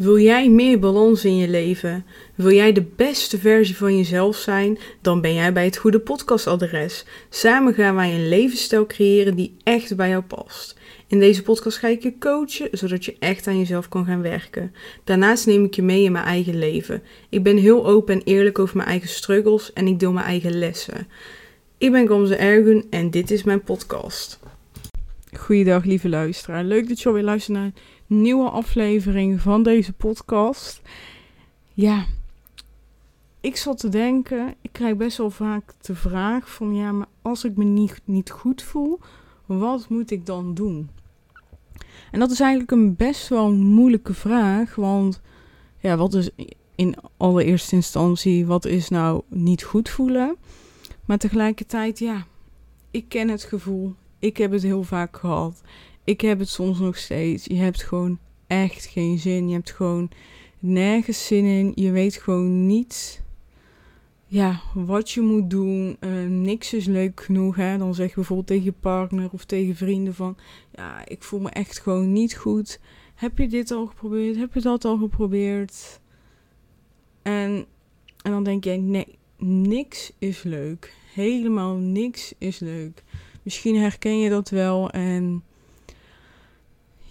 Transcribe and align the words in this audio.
Wil 0.00 0.18
jij 0.18 0.48
meer 0.48 0.78
balans 0.78 1.24
in 1.24 1.36
je 1.36 1.48
leven? 1.48 2.04
Wil 2.34 2.52
jij 2.52 2.72
de 2.72 2.84
beste 2.96 3.38
versie 3.38 3.76
van 3.76 3.96
jezelf 3.96 4.36
zijn? 4.36 4.78
Dan 5.00 5.20
ben 5.20 5.34
jij 5.34 5.52
bij 5.52 5.64
het 5.64 5.76
goede 5.76 5.98
podcastadres. 6.00 7.04
Samen 7.28 7.74
gaan 7.74 7.94
wij 7.94 8.14
een 8.14 8.28
levensstijl 8.28 8.86
creëren 8.86 9.36
die 9.36 9.56
echt 9.62 9.96
bij 9.96 10.08
jou 10.08 10.22
past. 10.22 10.76
In 11.06 11.18
deze 11.18 11.42
podcast 11.42 11.78
ga 11.78 11.88
ik 11.88 12.02
je 12.02 12.18
coachen, 12.18 12.68
zodat 12.72 13.04
je 13.04 13.16
echt 13.18 13.46
aan 13.46 13.58
jezelf 13.58 13.88
kan 13.88 14.04
gaan 14.04 14.22
werken. 14.22 14.74
Daarnaast 15.04 15.46
neem 15.46 15.64
ik 15.64 15.74
je 15.74 15.82
mee 15.82 16.02
in 16.02 16.12
mijn 16.12 16.24
eigen 16.24 16.58
leven. 16.58 17.02
Ik 17.28 17.42
ben 17.42 17.56
heel 17.56 17.86
open 17.86 18.14
en 18.14 18.22
eerlijk 18.24 18.58
over 18.58 18.76
mijn 18.76 18.88
eigen 18.88 19.08
struggles 19.08 19.72
en 19.72 19.86
ik 19.86 19.98
deel 19.98 20.12
mijn 20.12 20.26
eigen 20.26 20.58
lessen. 20.58 21.08
Ik 21.78 21.92
ben 21.92 22.08
Gamze 22.08 22.36
Ergun 22.36 22.86
en 22.90 23.10
dit 23.10 23.30
is 23.30 23.42
mijn 23.42 23.62
podcast. 23.62 24.40
Goeiedag 25.38 25.84
lieve 25.84 26.08
luisteraar. 26.08 26.64
Leuk 26.64 26.88
dat 26.88 27.00
je 27.00 27.08
alweer 27.08 27.22
luistert 27.22 27.56
naar 27.58 27.70
nieuwe 28.10 28.50
aflevering 28.50 29.40
van 29.40 29.62
deze 29.62 29.92
podcast. 29.92 30.80
Ja, 31.74 32.04
ik 33.40 33.56
zat 33.56 33.78
te 33.78 33.88
denken, 33.88 34.54
ik 34.60 34.72
krijg 34.72 34.96
best 34.96 35.16
wel 35.16 35.30
vaak 35.30 35.74
de 35.80 35.94
vraag 35.94 36.50
van 36.50 36.74
ja, 36.74 36.92
maar 36.92 37.06
als 37.22 37.44
ik 37.44 37.56
me 37.56 37.64
niet, 37.64 38.00
niet 38.04 38.30
goed 38.30 38.62
voel, 38.62 38.98
wat 39.46 39.88
moet 39.88 40.10
ik 40.10 40.26
dan 40.26 40.54
doen? 40.54 40.90
En 42.10 42.20
dat 42.20 42.30
is 42.30 42.40
eigenlijk 42.40 42.70
een 42.70 42.96
best 42.96 43.28
wel 43.28 43.52
moeilijke 43.52 44.14
vraag, 44.14 44.74
want 44.74 45.20
ja, 45.78 45.96
wat 45.96 46.14
is 46.14 46.30
in 46.74 46.96
allereerste 47.16 47.74
instantie, 47.74 48.46
wat 48.46 48.64
is 48.64 48.88
nou 48.88 49.22
niet 49.28 49.62
goed 49.62 49.88
voelen? 49.88 50.36
Maar 51.04 51.18
tegelijkertijd, 51.18 51.98
ja, 51.98 52.26
ik 52.90 53.08
ken 53.08 53.28
het 53.28 53.42
gevoel, 53.42 53.94
ik 54.18 54.36
heb 54.36 54.50
het 54.52 54.62
heel 54.62 54.82
vaak 54.82 55.16
gehad. 55.16 55.62
Ik 56.04 56.20
heb 56.20 56.38
het 56.38 56.48
soms 56.48 56.78
nog 56.78 56.96
steeds. 56.96 57.44
Je 57.44 57.56
hebt 57.56 57.82
gewoon 57.82 58.18
echt 58.46 58.84
geen 58.84 59.18
zin. 59.18 59.48
Je 59.48 59.54
hebt 59.54 59.70
gewoon 59.70 60.10
nergens 60.58 61.26
zin 61.26 61.44
in. 61.44 61.72
Je 61.74 61.90
weet 61.90 62.16
gewoon 62.16 62.66
niet 62.66 63.22
ja, 64.30 64.60
wat 64.74 65.10
je 65.10 65.20
moet 65.20 65.50
doen. 65.50 65.96
Uh, 66.00 66.28
niks 66.28 66.72
is 66.74 66.86
leuk 66.86 67.20
genoeg. 67.20 67.56
Hè? 67.56 67.78
Dan 67.78 67.94
zeg 67.94 68.08
je 68.08 68.14
bijvoorbeeld 68.14 68.46
tegen 68.46 68.64
je 68.64 68.72
partner 68.72 69.28
of 69.32 69.44
tegen 69.44 69.76
vrienden 69.76 70.14
van... 70.14 70.36
Ja, 70.74 71.06
ik 71.06 71.22
voel 71.22 71.40
me 71.40 71.50
echt 71.50 71.78
gewoon 71.78 72.12
niet 72.12 72.36
goed. 72.36 72.80
Heb 73.14 73.38
je 73.38 73.48
dit 73.48 73.70
al 73.70 73.86
geprobeerd? 73.86 74.36
Heb 74.36 74.54
je 74.54 74.60
dat 74.60 74.84
al 74.84 74.96
geprobeerd? 74.96 76.00
En, 77.22 77.66
en 78.22 78.30
dan 78.30 78.44
denk 78.44 78.64
jij, 78.64 78.76
nee, 78.76 79.18
niks 79.38 80.12
is 80.18 80.42
leuk. 80.42 80.94
Helemaal 81.14 81.76
niks 81.76 82.34
is 82.38 82.58
leuk. 82.58 83.02
Misschien 83.42 83.76
herken 83.76 84.18
je 84.18 84.30
dat 84.30 84.50
wel 84.50 84.90
en 84.90 85.42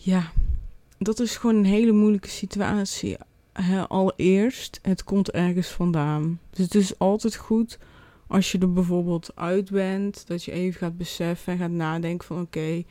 ja, 0.01 0.31
dat 0.97 1.19
is 1.19 1.37
gewoon 1.37 1.55
een 1.55 1.65
hele 1.65 1.91
moeilijke 1.91 2.29
situatie. 2.29 3.17
allereerst, 3.87 4.79
het 4.81 5.03
komt 5.03 5.31
ergens 5.31 5.67
vandaan. 5.67 6.39
Dus 6.49 6.65
het 6.65 6.75
is 6.75 6.99
altijd 6.99 7.35
goed 7.35 7.79
als 8.27 8.51
je 8.51 8.57
er 8.57 8.73
bijvoorbeeld 8.73 9.31
uit 9.35 9.71
bent, 9.71 10.27
dat 10.27 10.43
je 10.43 10.51
even 10.51 10.79
gaat 10.79 10.97
beseffen 10.97 11.53
en 11.53 11.59
gaat 11.59 11.69
nadenken 11.69 12.27
van 12.27 12.41
oké, 12.41 12.83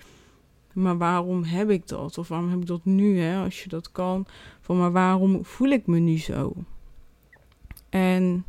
maar 0.73 0.98
waarom 0.98 1.42
heb 1.42 1.70
ik 1.70 1.89
dat? 1.89 2.19
Of 2.19 2.28
waarom 2.28 2.50
heb 2.50 2.61
ik 2.61 2.67
dat 2.67 2.84
nu, 2.84 3.19
hè, 3.20 3.43
als 3.45 3.62
je 3.62 3.69
dat 3.69 3.93
kan? 3.93 4.27
Van 4.61 4.78
maar 4.78 4.93
waarom 4.93 5.45
voel 5.45 5.69
ik 5.69 5.87
me 5.87 5.98
nu 5.98 6.19
zo? 6.19 6.53
En 7.89 8.45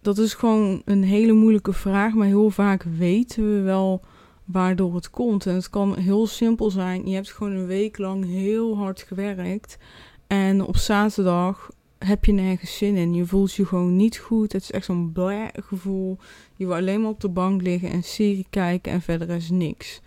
dat 0.00 0.18
is 0.18 0.34
gewoon 0.34 0.82
een 0.84 1.04
hele 1.04 1.32
moeilijke 1.32 1.72
vraag, 1.72 2.14
maar 2.14 2.26
heel 2.26 2.50
vaak 2.50 2.82
weten 2.82 3.54
we 3.54 3.60
wel 3.60 4.00
waardoor 4.44 4.94
het 4.94 5.10
komt. 5.10 5.46
En 5.46 5.54
het 5.54 5.70
kan 5.70 5.96
heel 5.96 6.26
simpel 6.26 6.70
zijn. 6.70 7.08
Je 7.08 7.14
hebt 7.14 7.32
gewoon 7.32 7.52
een 7.52 7.66
week 7.66 7.98
lang 7.98 8.24
heel 8.24 8.76
hard 8.76 9.02
gewerkt. 9.02 9.78
En 10.26 10.64
op 10.64 10.76
zaterdag 10.76 11.70
heb 11.98 12.24
je 12.24 12.32
nergens 12.32 12.76
zin 12.76 12.96
in. 12.96 13.14
Je 13.14 13.26
voelt 13.26 13.54
je 13.54 13.66
gewoon 13.66 13.96
niet 13.96 14.18
goed. 14.18 14.52
Het 14.52 14.62
is 14.62 14.70
echt 14.70 14.84
zo'n 14.84 15.12
blij 15.12 15.50
gevoel. 15.62 16.18
Je 16.56 16.66
wil 16.66 16.74
alleen 16.74 17.00
maar 17.00 17.10
op 17.10 17.20
de 17.20 17.28
bank 17.28 17.62
liggen 17.62 17.90
en 17.90 18.02
serie 18.02 18.46
kijken 18.50 18.92
en 18.92 19.02
verder 19.02 19.30
is 19.30 19.50
niks. 19.50 20.00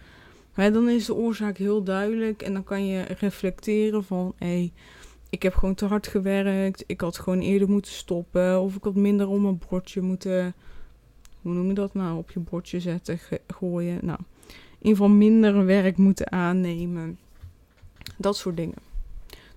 Maar 0.56 0.73
dan 0.73 0.90
is 0.90 1.06
de 1.06 1.16
oorzaak 1.16 1.57
heel 1.57 1.84
duidelijk 1.84 2.41
en 2.41 2.53
dan 2.53 2.63
kan 2.63 2.85
je 2.85 3.01
reflecteren 3.01 4.03
van... 4.03 4.34
Hey, 4.38 4.72
ik 5.29 5.44
heb 5.44 5.53
gewoon 5.53 5.75
te 5.75 5.85
hard 5.85 6.07
gewerkt. 6.07 6.84
Ik 6.88 7.01
had 7.01 7.19
gewoon 7.19 7.40
eerder 7.40 7.69
moeten 7.69 7.91
stoppen. 7.91 8.61
Of 8.61 8.75
ik 8.75 8.84
had 8.84 8.95
minder 8.95 9.28
op 9.28 9.40
mijn 9.40 9.61
bordje 9.69 10.01
moeten. 10.01 10.56
Hoe 11.41 11.53
noem 11.53 11.67
je 11.67 11.73
dat 11.73 11.94
nou? 11.94 12.17
Op 12.17 12.31
je 12.31 12.40
bordje 12.40 12.79
zetten, 12.79 13.19
gooien. 13.47 14.00
Nou, 14.01 14.19
ieder 14.87 15.03
geval 15.03 15.17
minder 15.17 15.65
werk 15.65 15.97
moeten 15.97 16.31
aannemen. 16.31 17.17
Dat 18.17 18.37
soort 18.37 18.57
dingen. 18.57 18.85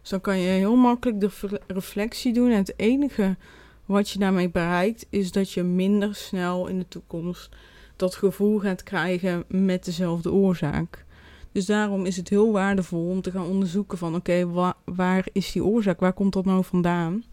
Dus 0.01 0.11
dan 0.11 0.21
kan 0.21 0.39
je 0.39 0.49
heel 0.49 0.77
makkelijk 0.77 1.21
de 1.21 1.61
reflectie 1.67 2.33
doen. 2.33 2.51
En 2.51 2.57
het 2.57 2.75
enige 2.77 3.37
wat 3.85 4.11
je 4.11 4.19
daarmee 4.19 4.51
bereikt, 4.51 5.07
is 5.11 5.33
dat 5.33 5.53
je 5.53 5.63
minder 5.63 6.15
snel 6.15 6.67
in 6.67 6.79
de 6.79 6.89
toekomst 6.89 7.49
dat 7.97 8.15
gevoel 8.15 8.59
gaat 8.59 8.83
krijgen 8.83 9.45
met 9.49 9.85
dezelfde 9.85 10.33
oorzaak. 10.33 11.05
Dus 11.53 11.67
daarom 11.67 12.07
is 12.07 12.17
het 12.17 12.29
heel 12.29 12.53
waardevol 12.53 13.09
om 13.09 13.23
te 13.23 13.31
gaan 13.31 13.47
onderzoeken 13.47 13.99
van 13.99 14.15
oké, 14.15 14.47
waar 14.85 15.27
is 15.33 15.53
die 15.53 15.65
oorzaak? 15.65 16.01
Waar 16.01 16.13
komt 16.13 16.33
dat 16.33 16.45
nou 16.45 16.65
vandaan? 16.65 17.25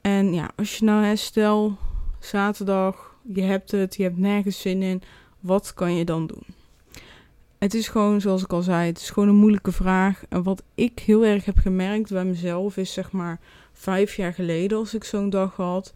En 0.00 0.34
ja, 0.34 0.50
als 0.56 0.76
je 0.76 0.84
nou 0.84 1.04
herstel 1.04 1.76
zaterdag, 2.20 3.16
je 3.22 3.42
hebt 3.42 3.70
het, 3.70 3.96
je 3.96 4.02
hebt 4.02 4.18
nergens 4.18 4.60
zin 4.60 4.82
in, 4.82 5.02
wat 5.40 5.74
kan 5.74 5.94
je 5.94 6.04
dan 6.04 6.26
doen? 6.26 6.61
Het 7.62 7.74
is 7.74 7.88
gewoon, 7.88 8.20
zoals 8.20 8.42
ik 8.42 8.52
al 8.52 8.62
zei, 8.62 8.86
het 8.86 8.98
is 8.98 9.10
gewoon 9.10 9.28
een 9.28 9.34
moeilijke 9.34 9.72
vraag. 9.72 10.22
En 10.28 10.42
wat 10.42 10.62
ik 10.74 10.98
heel 10.98 11.24
erg 11.24 11.44
heb 11.44 11.58
gemerkt 11.58 12.10
bij 12.10 12.24
mezelf 12.24 12.76
is 12.76 12.92
zeg 12.92 13.12
maar 13.12 13.40
vijf 13.72 14.16
jaar 14.16 14.34
geleden 14.34 14.78
als 14.78 14.94
ik 14.94 15.04
zo'n 15.04 15.30
dag 15.30 15.56
had, 15.56 15.92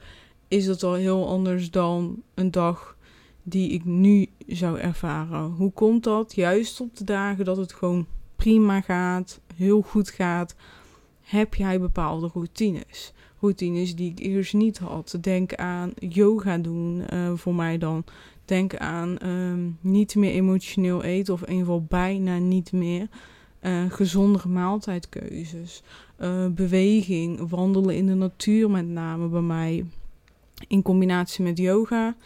is 0.49 0.66
dat 0.66 0.82
al 0.82 0.94
heel 0.94 1.28
anders 1.28 1.71
dan 1.71 2.22
een 2.34 2.50
dag 2.50 2.97
die 3.43 3.71
ik 3.71 3.84
nu 3.84 4.27
zou 4.47 4.78
ervaren. 4.78 5.50
Hoe 5.50 5.72
komt 5.72 6.04
dat? 6.04 6.34
Juist 6.34 6.81
op 6.81 6.97
de 6.97 7.04
dagen 7.04 7.44
dat 7.44 7.56
het 7.56 7.72
gewoon 7.72 8.06
prima 8.37 8.81
gaat, 8.81 9.41
heel 9.54 9.81
goed 9.81 10.10
gaat, 10.10 10.54
heb 11.21 11.54
jij 11.54 11.81
bepaalde 11.81 12.31
routines. 12.34 13.12
Routines 13.41 13.97
die 13.97 14.10
ik 14.10 14.19
eerst 14.19 14.54
niet 14.54 14.78
had. 14.78 15.19
Denk 15.21 15.54
aan 15.54 15.93
yoga 15.98 16.59
doen 16.59 17.04
uh, 17.12 17.33
voor 17.34 17.54
mij 17.54 17.78
dan. 17.78 18.04
Denk 18.47 18.77
aan 18.77 19.19
ehm, 19.19 19.69
niet 19.81 20.15
meer 20.15 20.33
emotioneel 20.33 21.03
eten 21.03 21.34
of 21.34 21.41
in 21.41 21.49
ieder 21.49 21.65
geval 21.65 21.84
bijna 21.89 22.39
niet 22.39 22.73
meer. 22.73 23.09
Uh, 23.62 23.91
gezondere 23.91 24.49
maaltijdkeuzes. 24.49 25.83
Uh, 26.21 26.47
beweging, 26.47 27.49
wandelen 27.49 27.97
in 27.97 28.07
de 28.07 28.15
natuur 28.15 28.71
met 28.71 28.89
name 28.89 29.29
bij 29.29 29.41
mij. 29.41 29.84
In 30.69 30.83
combinatie 30.83 31.45
met 31.45 31.59
yoga. 31.59 32.17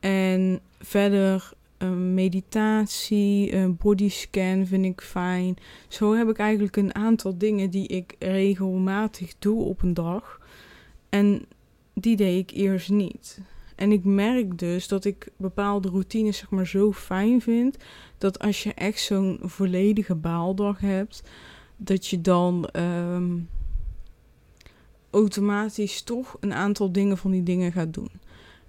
En 0.00 0.60
verder 0.80 1.52
uh, 1.78 1.90
meditatie, 1.90 3.54
een 3.54 3.76
bodyscan 3.76 4.66
vind 4.66 4.84
ik 4.84 5.00
fijn. 5.00 5.56
Zo 5.88 6.14
heb 6.14 6.28
ik 6.28 6.38
eigenlijk 6.38 6.76
een 6.76 6.94
aantal 6.94 7.38
dingen 7.38 7.70
die 7.70 7.86
ik 7.86 8.14
regelmatig 8.18 9.34
doe 9.38 9.64
op 9.64 9.82
een 9.82 9.94
dag. 9.94 10.40
En 11.08 11.42
die 11.94 12.16
deed 12.16 12.50
ik 12.50 12.56
eerst 12.56 12.90
niet. 12.90 13.40
En 13.78 13.92
ik 13.92 14.04
merk 14.04 14.58
dus 14.58 14.88
dat 14.88 15.04
ik 15.04 15.28
bepaalde 15.36 15.88
routines 15.88 16.36
zeg 16.36 16.50
maar 16.50 16.66
zo 16.66 16.92
fijn 16.92 17.40
vind. 17.40 17.76
Dat 18.18 18.38
als 18.38 18.62
je 18.62 18.74
echt 18.74 19.00
zo'n 19.00 19.38
volledige 19.42 20.14
baaldag 20.14 20.80
hebt, 20.80 21.22
dat 21.76 22.06
je 22.06 22.20
dan 22.20 22.68
um, 22.72 23.48
automatisch 25.10 26.02
toch 26.02 26.36
een 26.40 26.52
aantal 26.52 26.92
dingen 26.92 27.18
van 27.18 27.30
die 27.30 27.42
dingen 27.42 27.72
gaat 27.72 27.94
doen. 27.94 28.10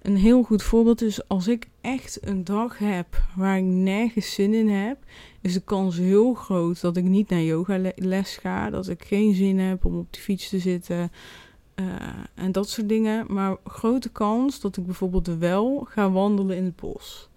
Een 0.02 0.18
heel 0.18 0.44
goed 0.44 0.64
voorbeeld 0.64 1.02
is 1.02 1.28
als 1.28 1.48
ik 1.48 1.68
echt 1.82 2.28
een 2.28 2.44
dag 2.44 2.78
heb 2.78 3.08
waar 3.36 3.58
ik 3.58 3.64
nergens 3.64 4.34
zin 4.34 4.54
in 4.54 4.70
heb, 4.70 4.98
is 5.42 5.54
de 5.54 5.64
kans 5.64 5.98
heel 5.98 6.34
groot 6.34 6.82
dat 6.82 6.98
ik 6.98 7.04
niet 7.04 7.30
naar 7.30 7.42
yogales 7.42 8.38
ga, 8.38 8.70
dat 8.70 8.90
ik 8.90 9.04
geen 9.04 9.34
zin 9.34 9.60
heb 9.60 9.86
om 9.86 9.98
op 9.98 10.14
de 10.14 10.20
fiets 10.20 10.50
te 10.50 10.60
zitten 10.60 11.12
uh, 11.80 11.86
en 12.34 12.52
dat 12.52 12.70
soort 12.70 12.90
dingen. 12.90 13.26
Maar 13.28 13.58
grote 13.66 14.10
kans 14.10 14.60
dat 14.60 14.78
ik 14.78 14.86
bijvoorbeeld 14.86 15.28
wel 15.28 15.88
ga 15.90 16.12
wandelen 16.12 16.56
in 16.56 16.64
het 16.64 16.76
bos. 16.76 17.30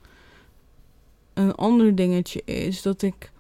Een 1.35 1.55
ander 1.55 1.95
dingetje 1.95 2.43
is 2.45 2.83
dat 2.83 3.03
ik 3.03 3.31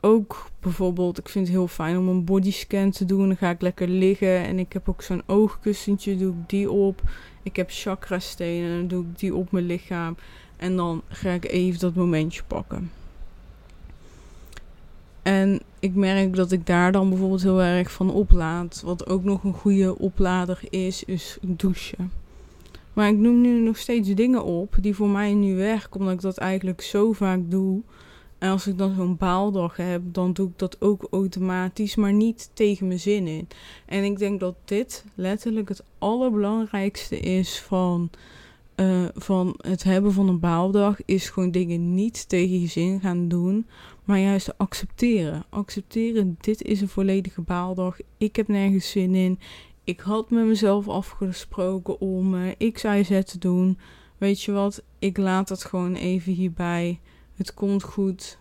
ook 0.00 0.50
bijvoorbeeld, 0.60 1.18
ik 1.18 1.28
vind 1.28 1.46
het 1.46 1.56
heel 1.56 1.68
fijn 1.68 1.98
om 1.98 2.08
een 2.08 2.24
bodyscan 2.24 2.90
te 2.90 3.04
doen. 3.04 3.26
Dan 3.26 3.36
ga 3.36 3.50
ik 3.50 3.60
lekker 3.60 3.88
liggen 3.88 4.44
en 4.44 4.58
ik 4.58 4.72
heb 4.72 4.88
ook 4.88 5.02
zo'n 5.02 5.22
oogkussentje, 5.26 6.16
doe 6.16 6.32
ik 6.32 6.48
die 6.48 6.70
op. 6.70 7.02
Ik 7.42 7.56
heb 7.56 7.70
chakra 7.70 8.18
stenen 8.18 8.88
doe 8.88 9.04
ik 9.04 9.18
die 9.18 9.34
op 9.34 9.50
mijn 9.52 9.66
lichaam. 9.66 10.16
En 10.56 10.76
dan 10.76 11.02
ga 11.08 11.30
ik 11.30 11.44
even 11.44 11.80
dat 11.80 11.94
momentje 11.94 12.42
pakken. 12.46 12.90
En 15.26 15.60
ik 15.78 15.94
merk 15.94 16.36
dat 16.36 16.52
ik 16.52 16.66
daar 16.66 16.92
dan 16.92 17.08
bijvoorbeeld 17.08 17.42
heel 17.42 17.62
erg 17.62 17.92
van 17.92 18.10
oplaad. 18.10 18.82
Wat 18.84 19.06
ook 19.06 19.24
nog 19.24 19.44
een 19.44 19.52
goede 19.52 19.98
oplader 19.98 20.60
is, 20.70 21.04
is 21.04 21.38
douchen. 21.40 22.12
Maar 22.92 23.08
ik 23.08 23.16
noem 23.16 23.40
nu 23.40 23.60
nog 23.60 23.76
steeds 23.76 24.14
dingen 24.14 24.44
op 24.44 24.76
die 24.80 24.94
voor 24.94 25.08
mij 25.08 25.34
nu 25.34 25.56
werken, 25.56 26.00
omdat 26.00 26.14
ik 26.14 26.20
dat 26.20 26.36
eigenlijk 26.38 26.80
zo 26.80 27.12
vaak 27.12 27.40
doe. 27.48 27.80
En 28.38 28.50
als 28.50 28.66
ik 28.66 28.78
dan 28.78 28.94
zo'n 28.94 29.16
baaldag 29.16 29.76
heb, 29.76 30.02
dan 30.04 30.32
doe 30.32 30.48
ik 30.48 30.58
dat 30.58 30.80
ook 30.80 31.08
automatisch, 31.10 31.96
maar 31.96 32.12
niet 32.12 32.50
tegen 32.52 32.86
mijn 32.86 33.00
zin 33.00 33.26
in. 33.26 33.48
En 33.86 34.04
ik 34.04 34.18
denk 34.18 34.40
dat 34.40 34.54
dit 34.64 35.04
letterlijk 35.14 35.68
het 35.68 35.82
allerbelangrijkste 35.98 37.18
is 37.18 37.60
van, 37.60 38.10
uh, 38.76 39.04
van 39.14 39.54
het 39.60 39.82
hebben 39.82 40.12
van 40.12 40.28
een 40.28 40.40
baaldag, 40.40 41.04
is 41.04 41.30
gewoon 41.30 41.50
dingen 41.50 41.94
niet 41.94 42.28
tegen 42.28 42.60
je 42.60 42.66
zin 42.66 43.00
gaan 43.00 43.28
doen, 43.28 43.66
maar 44.06 44.18
juist 44.18 44.58
accepteren. 44.58 45.44
Accepteren, 45.48 46.36
dit 46.40 46.62
is 46.62 46.80
een 46.80 46.88
volledige 46.88 47.40
baaldag, 47.40 47.96
ik 48.16 48.36
heb 48.36 48.48
nergens 48.48 48.90
zin 48.90 49.14
in. 49.14 49.38
Ik 49.84 50.00
had 50.00 50.30
met 50.30 50.44
mezelf 50.44 50.88
afgesproken 50.88 52.00
om 52.00 52.54
X, 52.72 52.82
Y, 52.82 53.02
Z 53.04 53.22
te 53.22 53.38
doen. 53.38 53.78
Weet 54.18 54.42
je 54.42 54.52
wat, 54.52 54.82
ik 54.98 55.16
laat 55.16 55.48
dat 55.48 55.64
gewoon 55.64 55.94
even 55.94 56.32
hierbij. 56.32 57.00
Het 57.34 57.54
komt 57.54 57.82
goed. 57.82 58.38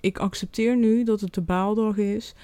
Ik 0.00 0.18
accepteer 0.18 0.76
nu 0.76 1.04
dat 1.04 1.20
het 1.20 1.34
de 1.34 1.40
baaldag 1.40 1.96
is. 1.96 2.34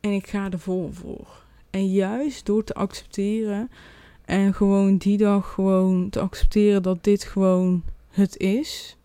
En 0.00 0.10
ik 0.10 0.26
ga 0.26 0.50
er 0.50 0.58
vol 0.58 0.92
voor. 0.92 1.42
En 1.70 1.90
juist 1.90 2.46
door 2.46 2.64
te 2.64 2.74
accepteren 2.74 3.70
en 4.24 4.54
gewoon 4.54 4.96
die 4.96 5.16
dag 5.16 5.52
gewoon 5.52 6.10
te 6.10 6.20
accepteren 6.20 6.82
dat 6.82 7.04
dit 7.04 7.24
gewoon 7.24 7.82
het 8.08 8.36
is. 8.36 8.96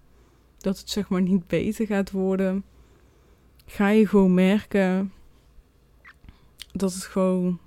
Dat 0.59 0.79
het 0.79 0.89
zeg 0.89 1.09
maar 1.09 1.21
niet 1.21 1.47
beter 1.47 1.85
gaat 1.85 2.11
worden. 2.11 2.63
Ga 3.65 3.89
je 3.89 4.07
gewoon 4.07 4.33
merken 4.33 5.11
dat 6.71 6.93
het 6.93 7.03
gewoon 7.03 7.59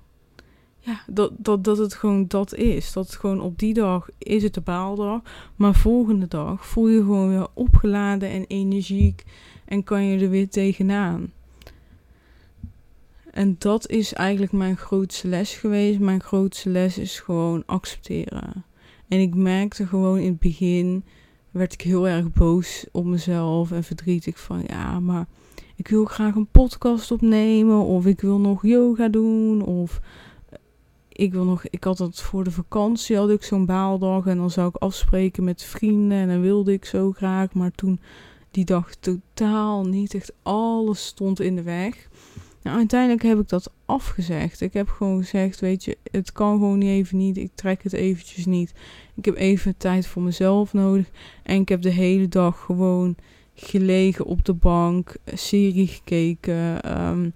ja, 0.85 1.03
dat, 1.07 1.31
dat, 1.37 1.63
dat 1.63 1.77
het 1.77 1.93
gewoon 1.93 2.27
dat 2.27 2.53
is. 2.53 2.93
Dat 2.93 3.05
het 3.05 3.15
gewoon 3.15 3.41
op 3.41 3.59
die 3.59 3.73
dag 3.73 4.09
is 4.17 4.43
het 4.43 4.53
de 4.53 4.61
baaldag. 4.61 5.21
Maar 5.55 5.75
volgende 5.75 6.27
dag 6.27 6.67
voel 6.67 6.87
je 6.87 6.97
gewoon 6.97 7.29
weer 7.29 7.47
opgeladen 7.53 8.29
en 8.29 8.45
energiek. 8.47 9.23
En 9.65 9.83
kan 9.83 10.03
je 10.03 10.23
er 10.23 10.29
weer 10.29 10.49
tegenaan. 10.49 11.31
En 13.31 13.55
dat 13.59 13.89
is 13.89 14.13
eigenlijk 14.13 14.51
mijn 14.51 14.77
grootste 14.77 15.27
les 15.27 15.55
geweest. 15.55 15.99
Mijn 15.99 16.21
grootste 16.21 16.69
les 16.69 16.97
is 16.97 17.19
gewoon 17.19 17.63
accepteren. 17.65 18.65
En 19.07 19.19
ik 19.19 19.35
merkte 19.35 19.87
gewoon 19.87 20.17
in 20.17 20.31
het 20.31 20.39
begin 20.39 21.03
werd 21.53 21.73
ik 21.73 21.81
heel 21.81 22.07
erg 22.07 22.31
boos 22.31 22.85
op 22.91 23.05
mezelf 23.05 23.71
en 23.71 23.83
verdrietig 23.83 24.39
van 24.39 24.63
ja, 24.67 24.99
maar 24.99 25.27
ik 25.75 25.87
wil 25.87 26.05
graag 26.05 26.35
een 26.35 26.47
podcast 26.47 27.11
opnemen 27.11 27.77
of 27.77 28.05
ik 28.05 28.21
wil 28.21 28.39
nog 28.39 28.65
yoga 28.65 29.07
doen 29.07 29.61
of 29.61 29.99
ik 31.09 31.33
wil 31.33 31.43
nog, 31.43 31.63
ik 31.69 31.83
had 31.83 31.97
het 31.97 32.21
voor 32.21 32.43
de 32.43 32.51
vakantie, 32.51 33.17
had 33.17 33.29
ik 33.29 33.43
zo'n 33.43 33.65
baaldag 33.65 34.25
en 34.25 34.37
dan 34.37 34.49
zou 34.49 34.67
ik 34.67 34.75
afspreken 34.75 35.43
met 35.43 35.63
vrienden 35.63 36.17
en 36.17 36.27
dan 36.27 36.41
wilde 36.41 36.73
ik 36.73 36.85
zo 36.85 37.11
graag, 37.11 37.53
maar 37.53 37.71
toen 37.71 37.99
die 38.51 38.65
dag 38.65 38.95
totaal 38.95 39.85
niet, 39.85 40.13
echt 40.13 40.33
alles 40.41 41.05
stond 41.05 41.39
in 41.39 41.55
de 41.55 41.63
weg. 41.63 42.09
Nou, 42.63 42.77
uiteindelijk 42.77 43.23
heb 43.23 43.39
ik 43.39 43.49
dat 43.49 43.73
afgezegd. 43.85 44.61
Ik 44.61 44.73
heb 44.73 44.89
gewoon 44.89 45.19
gezegd, 45.19 45.59
weet 45.59 45.83
je, 45.83 45.97
het 46.11 46.31
kan 46.31 46.53
gewoon 46.53 46.77
niet 46.77 46.89
even 46.89 47.17
niet, 47.17 47.37
ik 47.37 47.51
trek 47.55 47.83
het 47.83 47.93
eventjes 47.93 48.45
niet. 48.45 48.73
Ik 49.15 49.25
heb 49.25 49.35
even 49.35 49.77
tijd 49.77 50.07
voor 50.07 50.21
mezelf 50.21 50.73
nodig 50.73 51.09
en 51.43 51.61
ik 51.61 51.69
heb 51.69 51.81
de 51.81 51.89
hele 51.89 52.27
dag 52.27 52.59
gewoon 52.59 53.15
gelegen 53.53 54.25
op 54.25 54.45
de 54.45 54.53
bank, 54.53 55.15
serie 55.25 55.87
gekeken, 55.87 56.99
um, 57.01 57.33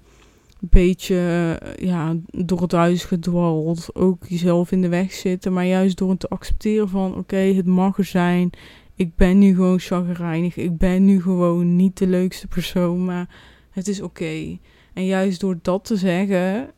beetje 0.59 1.59
ja, 1.79 2.15
door 2.31 2.61
het 2.61 2.71
huis 2.71 3.03
gedwald. 3.03 3.95
Ook 3.95 4.25
jezelf 4.27 4.71
in 4.71 4.81
de 4.81 4.89
weg 4.89 5.13
zitten. 5.13 5.53
Maar 5.53 5.65
juist 5.65 5.97
door 5.97 6.09
het 6.09 6.19
te 6.19 6.29
accepteren 6.29 6.89
van 6.89 7.15
oké, 7.15 7.37
het 7.37 7.65
mag 7.65 7.97
er 7.97 8.05
zijn. 8.05 8.49
Ik 8.95 9.15
ben 9.15 9.39
nu 9.39 9.55
gewoon 9.55 9.79
chagrijnig. 9.79 10.55
Ik 10.57 10.77
ben 10.77 11.05
nu 11.05 11.21
gewoon 11.21 11.75
niet 11.75 11.97
de 11.97 12.07
leukste 12.07 12.47
persoon. 12.47 13.05
Maar 13.05 13.29
het 13.71 13.87
is 13.87 14.01
oké. 14.01 14.57
En 14.97 15.05
juist 15.05 15.39
door 15.39 15.59
dat 15.61 15.85
te 15.85 15.95
zeggen, 15.95 16.71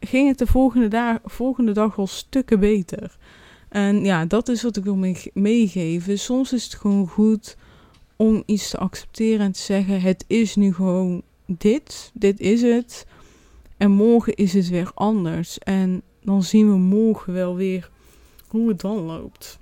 ging 0.00 0.28
het 0.28 0.38
de 0.38 0.46
volgende, 0.46 0.88
dag, 0.88 1.18
volgende 1.24 1.72
dag 1.72 1.98
al 1.98 2.06
stukken 2.06 2.60
beter. 2.60 3.16
En 3.68 4.04
ja, 4.04 4.24
dat 4.24 4.48
is 4.48 4.62
wat 4.62 4.76
ik 4.76 4.84
wil 4.84 4.98
meegeven. 5.32 6.18
Soms 6.18 6.52
is 6.52 6.64
het 6.64 6.74
gewoon 6.74 7.08
goed 7.08 7.56
om 8.16 8.42
iets 8.46 8.70
te 8.70 8.78
accepteren 8.78 9.46
en 9.46 9.52
te 9.52 9.60
zeggen: 9.60 10.00
het 10.00 10.24
is 10.26 10.56
nu 10.56 10.74
gewoon 10.74 11.22
dit, 11.46 12.10
dit 12.14 12.40
is 12.40 12.62
het. 12.62 13.06
En 13.76 13.90
morgen 13.90 14.34
is 14.34 14.52
het 14.52 14.68
weer 14.68 14.90
anders. 14.94 15.58
En 15.58 16.02
dan 16.22 16.42
zien 16.42 16.68
we 16.70 16.78
morgen 16.78 17.32
wel 17.32 17.56
weer 17.56 17.90
hoe 18.48 18.68
het 18.68 18.80
dan 18.80 18.98
loopt. 18.98 19.58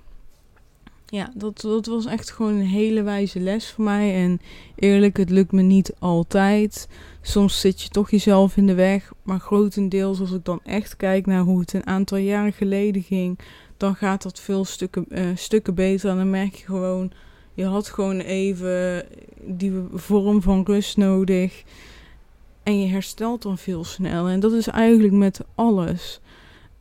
Ja, 1.11 1.31
dat, 1.35 1.61
dat 1.61 1.85
was 1.85 2.05
echt 2.05 2.31
gewoon 2.31 2.53
een 2.53 2.65
hele 2.65 3.03
wijze 3.03 3.39
les 3.39 3.71
voor 3.71 3.83
mij. 3.83 4.15
En 4.23 4.41
eerlijk, 4.75 5.17
het 5.17 5.29
lukt 5.29 5.51
me 5.51 5.61
niet 5.61 5.93
altijd. 5.99 6.87
Soms 7.21 7.59
zit 7.59 7.81
je 7.81 7.89
toch 7.89 8.11
jezelf 8.11 8.57
in 8.57 8.67
de 8.67 8.73
weg. 8.73 9.11
Maar 9.23 9.39
grotendeels, 9.39 10.19
als 10.19 10.31
ik 10.31 10.45
dan 10.45 10.59
echt 10.63 10.97
kijk 10.97 11.25
naar 11.25 11.41
hoe 11.41 11.59
het 11.59 11.73
een 11.73 11.87
aantal 11.87 12.17
jaren 12.17 12.53
geleden 12.53 13.01
ging, 13.01 13.39
dan 13.77 13.95
gaat 13.95 14.23
dat 14.23 14.39
veel 14.39 14.65
stukken, 14.65 15.05
uh, 15.09 15.25
stukken 15.35 15.75
beter. 15.75 16.09
En 16.09 16.17
dan 16.17 16.29
merk 16.29 16.55
je 16.55 16.65
gewoon 16.65 17.11
je 17.59 17.65
had 17.65 17.89
gewoon 17.89 18.19
even 18.19 19.05
die 19.43 19.73
vorm 19.93 20.41
van 20.41 20.63
rust 20.65 20.97
nodig. 20.97 21.63
En 22.63 22.81
je 22.81 22.87
herstelt 22.87 23.41
dan 23.41 23.57
veel 23.57 23.83
sneller. 23.83 24.31
En 24.31 24.39
dat 24.39 24.51
is 24.51 24.67
eigenlijk 24.67 25.13
met 25.13 25.41
alles. 25.55 26.19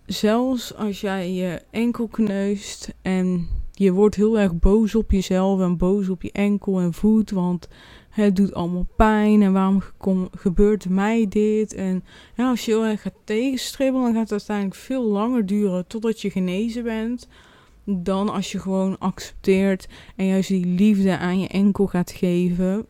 Zelfs 0.06 0.74
als 0.74 1.00
jij 1.00 1.32
je 1.32 1.62
enkel 1.70 2.06
kneust 2.06 2.94
en 3.02 3.48
je 3.78 3.92
wordt 3.92 4.14
heel 4.14 4.38
erg 4.38 4.58
boos 4.58 4.94
op 4.94 5.10
jezelf 5.10 5.60
en 5.60 5.76
boos 5.76 6.08
op 6.08 6.22
je 6.22 6.32
enkel 6.32 6.80
en 6.80 6.92
voet, 6.92 7.30
want 7.30 7.68
het 8.10 8.36
doet 8.36 8.54
allemaal 8.54 8.86
pijn 8.96 9.42
en 9.42 9.52
waarom 9.52 9.82
gebeurt 10.32 10.88
mij 10.88 11.26
dit? 11.28 11.74
En 11.74 12.04
ja, 12.34 12.48
als 12.48 12.64
je 12.64 12.70
heel 12.70 12.84
erg 12.84 13.02
gaat 13.02 13.14
tegenstribbelen, 13.24 14.04
dan 14.04 14.14
gaat 14.14 14.22
het 14.22 14.32
uiteindelijk 14.32 14.76
veel 14.76 15.04
langer 15.04 15.46
duren 15.46 15.86
totdat 15.86 16.20
je 16.20 16.30
genezen 16.30 16.82
bent 16.82 17.28
dan 17.84 18.28
als 18.28 18.52
je 18.52 18.58
gewoon 18.58 18.98
accepteert 18.98 19.88
en 20.16 20.26
juist 20.26 20.48
die 20.48 20.66
liefde 20.66 21.18
aan 21.18 21.40
je 21.40 21.48
enkel 21.48 21.86
gaat 21.86 22.10
geven. 22.10 22.86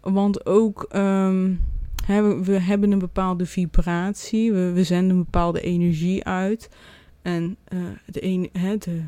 Want 0.00 0.46
ook 0.46 0.88
um, 0.96 1.60
we, 2.42 2.58
hebben 2.60 2.92
een 2.92 2.98
bepaalde 2.98 3.46
vibratie, 3.46 4.52
we, 4.52 4.72
we 4.72 4.84
zenden 4.84 5.16
een 5.16 5.24
bepaalde 5.24 5.60
energie 5.60 6.24
uit. 6.24 6.70
En 7.22 7.56
uh, 7.72 7.80
de, 8.06 8.24
een, 8.24 8.50
de 8.78 9.02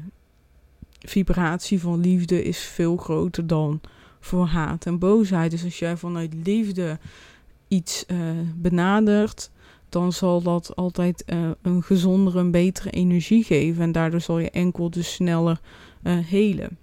vibratie 1.00 1.80
van 1.80 2.00
liefde 2.00 2.44
is 2.44 2.58
veel 2.58 2.96
groter 2.96 3.46
dan 3.46 3.80
voor 4.20 4.46
haat 4.46 4.86
en 4.86 4.98
boosheid. 4.98 5.50
Dus 5.50 5.64
als 5.64 5.78
jij 5.78 5.96
vanuit 5.96 6.34
liefde 6.44 6.98
iets 7.68 8.04
uh, 8.06 8.18
benadert, 8.56 9.50
dan 9.88 10.12
zal 10.12 10.42
dat 10.42 10.76
altijd 10.76 11.24
uh, 11.26 11.50
een 11.62 11.82
gezondere, 11.82 12.38
een 12.38 12.50
betere 12.50 12.90
energie 12.90 13.44
geven. 13.44 13.82
En 13.82 13.92
daardoor 13.92 14.20
zal 14.20 14.38
je 14.38 14.50
enkel 14.50 14.90
dus 14.90 15.12
sneller 15.12 15.60
uh, 16.02 16.18
helen. 16.18 16.78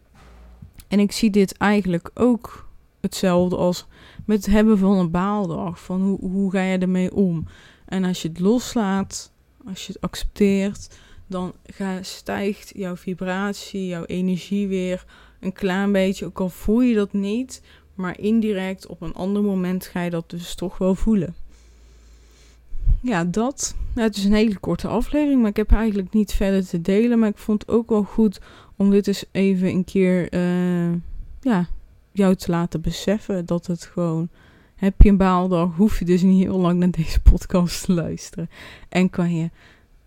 En 0.88 1.00
ik 1.00 1.12
zie 1.12 1.29
dit 1.29 1.57
eigenlijk 1.57 2.12
ook 2.13 2.69
hetzelfde 3.01 3.55
als 3.55 3.86
met 4.25 4.45
het 4.45 4.53
hebben 4.53 4.77
van 4.77 4.97
een 4.97 5.12
baaldag. 5.12 5.83
Van 5.83 6.01
hoe, 6.01 6.19
hoe 6.19 6.51
ga 6.51 6.62
je 6.62 6.77
ermee 6.77 7.13
om? 7.13 7.47
En 7.86 8.03
als 8.03 8.21
je 8.21 8.27
het 8.27 8.39
loslaat, 8.39 9.31
als 9.67 9.88
je 9.88 9.93
het 9.93 10.01
accepteert, 10.01 10.97
dan 11.27 11.53
stijgt 12.01 12.72
jouw 12.75 12.96
vibratie, 12.96 13.88
jouw 13.88 14.05
energie 14.05 14.67
weer 14.67 15.05
een 15.39 15.53
klein 15.53 15.91
beetje. 15.91 16.25
Ook 16.25 16.39
al 16.39 16.50
voel 16.50 16.81
je 16.81 16.96
dat 16.96 17.13
niet, 17.13 17.62
maar 17.96 18.19
indirect 18.19 18.88
op 18.88 19.01
een 19.01 19.13
ander 19.13 19.43
moment 19.43 19.86
ga 19.86 20.01
je 20.01 20.10
dat 20.10 20.29
dus 20.29 20.55
toch 20.55 20.77
wel 20.77 20.96
voelen 20.96 21.36
ja, 23.01 23.24
dat. 23.24 23.75
het 23.93 24.15
is 24.15 24.24
een 24.24 24.34
hele 24.34 24.60
korte 24.60 24.88
aflevering, 24.88 25.41
maar 25.41 25.50
ik 25.50 25.57
heb 25.57 25.72
eigenlijk 25.72 26.13
niet 26.13 26.34
verder 26.34 26.67
te 26.67 26.81
delen. 26.81 27.19
Maar 27.19 27.29
ik 27.29 27.38
vond 27.38 27.62
het 27.62 27.72
ook 27.72 27.89
wel 27.89 28.03
goed 28.03 28.39
om 28.75 28.89
dit 28.89 29.07
eens 29.07 29.25
even 29.31 29.67
een 29.67 29.84
keer 29.84 30.34
uh, 30.34 30.93
ja, 31.41 31.67
jou 32.12 32.36
te 32.36 32.51
laten 32.51 32.81
beseffen. 32.81 33.46
Dat 33.46 33.67
het 33.67 33.84
gewoon, 33.84 34.29
heb 34.75 35.01
je 35.01 35.10
een 35.10 35.17
baaldag, 35.17 35.75
hoef 35.75 36.00
je 36.00 36.05
dus 36.05 36.22
niet 36.22 36.43
heel 36.43 36.60
lang 36.60 36.79
naar 36.79 36.91
deze 36.91 37.22
podcast 37.22 37.86
te 37.86 37.93
luisteren. 37.93 38.50
En 38.89 39.10
kan 39.10 39.36
je 39.36 39.50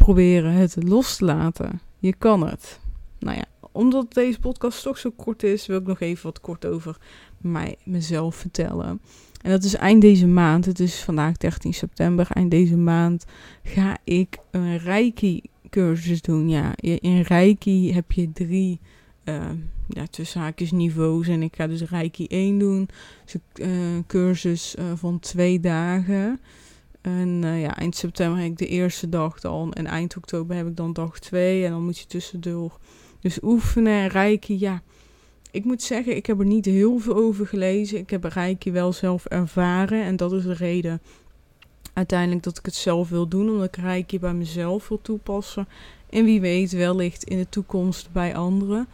proberen 0.05 0.53
het 0.53 0.77
los 0.83 1.17
te 1.17 1.25
laten. 1.25 1.81
Je 1.99 2.15
kan 2.19 2.47
het. 2.47 2.81
Nou 3.19 3.37
ja, 3.37 3.45
omdat 3.73 4.15
deze 4.15 4.41
podcast 4.41 4.83
toch 4.83 4.99
zo 4.99 5.11
kort 5.17 5.43
is, 5.43 5.67
wil 5.67 5.79
ik 5.79 5.87
nog 5.87 6.01
even 6.01 6.23
wat 6.23 6.41
kort 6.41 6.67
over 6.67 6.97
mij, 7.39 7.77
mezelf 7.85 8.37
vertellen. 8.37 9.01
En 9.43 9.51
dat 9.51 9.65
is 9.65 9.75
eind 9.75 10.01
deze 10.01 10.27
maand. 10.27 10.65
Het 10.65 10.81
is 10.81 11.03
vandaag 11.03 11.37
13 11.37 11.75
september. 11.75 12.27
Eind 12.31 12.51
deze 12.51 12.77
maand 12.77 13.25
ga 13.63 13.99
ik 14.05 14.39
een 14.51 14.79
Reiki 14.79 15.43
cursus 15.71 16.23
doen. 16.23 16.49
Ja, 16.49 16.73
in 16.77 17.21
Reiki 17.21 17.93
heb 17.93 18.13
je 18.13 18.33
drie 18.33 18.81
uh, 19.25 19.51
ja, 19.89 20.07
tussen 20.07 20.41
haakjes 20.41 20.71
niveaus. 20.71 21.29
En 21.29 21.43
ik 21.43 21.57
ga 21.57 21.67
dus 21.67 21.83
Reiki 21.83 22.27
1 22.27 22.59
doen. 22.59 22.89
Dus 23.25 23.35
een 23.55 23.69
uh, 23.69 24.03
cursus 24.07 24.75
uh, 24.79 24.85
van 24.95 25.19
twee 25.19 25.61
dagen. 25.61 26.41
En 27.01 27.43
ja, 27.43 27.77
eind 27.77 27.97
september 27.97 28.41
heb 28.41 28.51
ik 28.51 28.59
de 28.59 28.67
eerste 28.67 29.09
dag 29.09 29.41
dan. 29.41 29.73
En 29.73 29.87
eind 29.87 30.17
oktober 30.17 30.57
heb 30.57 30.67
ik 30.67 30.77
dan 30.77 30.93
dag 30.93 31.19
2. 31.19 31.65
En 31.65 31.71
dan 31.71 31.85
moet 31.85 31.99
je 31.99 32.07
tussendoor 32.07 32.79
dus 33.21 33.43
oefenen. 33.43 33.93
En 33.93 34.09
Reiki, 34.09 34.59
ja 34.59 34.83
ik 35.51 35.65
moet 35.65 35.83
zeggen, 35.83 36.17
ik 36.17 36.27
heb 36.27 36.39
er 36.39 36.47
niet 36.47 36.65
heel 36.65 36.99
veel 36.99 37.15
over 37.15 37.47
gelezen. 37.47 37.99
Ik 37.99 38.11
heb 38.11 38.25
Reiki 38.25 38.73
wel 38.73 38.93
zelf 38.93 39.25
ervaren. 39.25 40.03
En 40.03 40.17
dat 40.17 40.33
is 40.33 40.43
de 40.43 40.53
reden 40.53 41.01
uiteindelijk 41.93 42.43
dat 42.43 42.59
ik 42.59 42.65
het 42.65 42.75
zelf 42.75 43.09
wil 43.09 43.29
doen. 43.29 43.51
Omdat 43.51 43.67
ik 43.67 43.77
Reiki 43.77 44.19
bij 44.19 44.35
mezelf 44.35 44.89
wil 44.89 45.01
toepassen. 45.03 45.69
En 46.11 46.25
wie 46.25 46.41
weet 46.41 46.73
wellicht 46.73 47.25
in 47.25 47.39
de 47.39 47.49
toekomst 47.49 48.13
bij 48.13 48.37
anderen. 48.37 48.89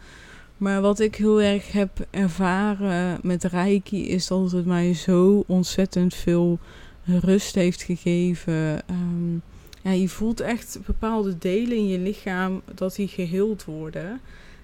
Maar 0.57 0.81
wat 0.81 0.99
ik 0.99 1.15
heel 1.15 1.41
erg 1.41 1.71
heb 1.71 2.07
ervaren 2.09 3.19
met 3.21 3.43
Reiki 3.43 4.07
is 4.07 4.27
dat 4.27 4.51
het 4.51 4.65
mij 4.65 4.93
zo 4.93 5.43
ontzettend 5.47 6.13
veel 6.13 6.59
rust 7.07 7.55
heeft 7.55 7.81
gegeven. 7.81 8.87
Ehm, 8.87 9.33
ja, 9.81 9.91
je 9.91 10.09
voelt 10.09 10.39
echt 10.39 10.79
bepaalde 10.85 11.37
delen 11.37 11.77
in 11.77 11.87
je 11.87 11.99
lichaam 11.99 12.61
dat 12.75 12.95
die 12.95 13.07
geheeld 13.07 13.65
worden. 13.65 14.21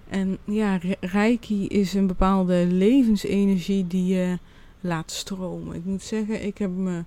En 0.10 0.38
ja, 0.44 0.80
Reiki 1.00 1.68
is 1.68 1.94
een 1.94 2.08
bepaalde 2.08 2.66
levensenergie 2.66 3.88
die 3.88 4.06
je 4.06 4.38
laat 4.82 5.12
stromen. 5.12 5.76
Ik 5.76 5.86
moet 5.86 6.04
zeggen, 6.04 6.46
ik 6.46 6.58
heb 6.58 6.72
me 6.72 7.04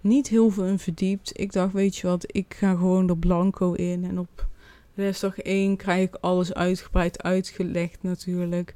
niet 0.00 0.28
heel 0.28 0.50
veel 0.50 0.64
in 0.64 0.78
verdiept. 0.78 1.40
Ik 1.40 1.52
dacht, 1.52 1.72
weet 1.72 1.96
je 1.96 2.06
wat, 2.06 2.24
ik 2.26 2.54
ga 2.58 2.70
gewoon 2.70 3.08
er 3.08 3.16
blanco 3.18 3.72
in. 3.72 4.04
En 4.04 4.18
op 4.18 4.46
lesdag 4.94 5.38
1 5.38 5.76
krijg 5.76 6.08
ik 6.08 6.16
alles 6.20 6.54
uitgebreid 6.54 7.22
uitgelegd 7.22 7.98
natuurlijk. 8.02 8.74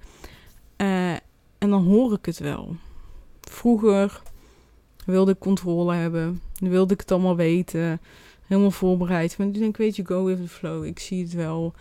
Uh, 0.77 1.13
en 1.59 1.71
dan 1.71 1.85
hoor 1.85 2.13
ik 2.13 2.27
het 2.27 2.39
wel. 2.39 2.77
Vroeger 3.41 4.23
wilde 5.05 5.33
ik 5.33 5.39
controle 5.39 5.95
hebben. 5.95 6.41
Wilde 6.59 6.95
ik 6.95 7.01
het 7.01 7.13
allemaal 7.13 7.37
weten. 7.37 8.01
Helemaal 8.47 8.71
voorbereid. 8.71 9.39
Maar 9.39 9.47
ik 9.47 9.55
denk, 9.55 9.77
weet 9.77 9.97
je, 9.97 10.07
go 10.07 10.25
with 10.25 10.37
the 10.37 10.49
flow. 10.49 10.85
Ik 10.85 10.99
zie 10.99 11.23
het 11.23 11.33
wel. 11.33 11.75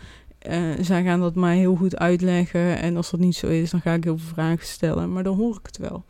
Uh, 0.49 0.73
zij 0.81 1.03
gaan 1.03 1.19
dat 1.19 1.35
mij 1.35 1.57
heel 1.57 1.75
goed 1.75 1.97
uitleggen. 1.97 2.77
En 2.77 2.97
als 2.97 3.11
dat 3.11 3.19
niet 3.19 3.35
zo 3.35 3.47
is, 3.47 3.69
dan 3.69 3.81
ga 3.81 3.93
ik 3.93 4.03
heel 4.03 4.17
veel 4.17 4.33
vragen 4.33 4.65
stellen. 4.65 5.13
Maar 5.13 5.23
dan 5.23 5.37
hoor 5.37 5.55
ik 5.55 5.65
het 5.65 5.77
wel. 5.77 6.03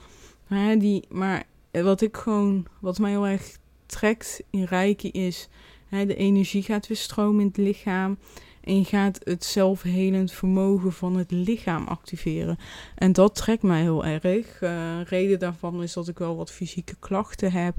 Maar, 0.48 0.80
die, 0.80 1.06
maar 1.10 1.44
wat 1.72 2.02
ik 2.02 2.18
gewoon, 2.18 2.66
wat 2.80 3.00
mij 3.00 3.12
heel 3.12 3.28
erg 3.28 3.58
trekt 3.86 4.44
in 4.50 4.64
Reiki 4.64 5.10
is, 5.10 5.50
hè, 5.90 6.06
de 6.06 6.16
energie 6.16 6.62
gaat 6.62 6.88
weer 6.88 6.98
stromen 6.98 7.42
in 7.42 7.48
het 7.48 7.58
lichaam. 7.58 8.18
En 8.64 8.78
je 8.78 8.84
gaat 8.84 9.20
het 9.24 9.44
zelfhelend 9.44 10.32
vermogen 10.32 10.94
van 10.94 11.18
het 11.18 11.32
lichaam 11.32 11.88
activeren. 11.88 12.58
En 12.96 13.14
dat 13.14 13.36
trekt 13.36 13.64
mij 13.64 13.82
heel 13.82 14.06
erg. 14.06 14.62
Uh, 14.62 15.02
reden 15.06 15.40
daarvan 15.40 15.84
is 15.84 15.94
dat 15.94 16.08
ik 16.08 16.18
wel 16.18 16.36
wat 16.36 16.52
fysieke 16.52 16.96
klachten 17.00 17.52
heb. 17.52 17.76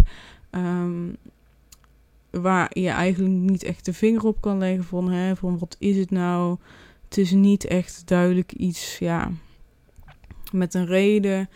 Um, 0.50 1.16
waar 2.30 2.78
je 2.78 2.88
eigenlijk 2.88 3.34
niet 3.34 3.62
echt 3.62 3.84
de 3.84 3.92
vinger 3.92 4.24
op 4.24 4.40
kan 4.40 4.58
leggen 4.58 4.84
van, 4.84 5.10
hè, 5.10 5.36
van 5.36 5.58
wat 5.58 5.76
is 5.78 5.96
het 5.96 6.10
nou? 6.10 6.56
Het 7.04 7.18
is 7.18 7.30
niet 7.30 7.64
echt 7.64 8.02
duidelijk 8.06 8.52
iets, 8.52 8.98
ja, 8.98 9.30
met 10.52 10.74
een 10.74 10.86
reden. 10.86 11.48